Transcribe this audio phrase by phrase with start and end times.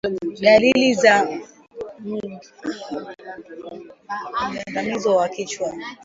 [0.39, 1.27] Dalili za
[4.49, 5.73] mgandamizo wa kichwa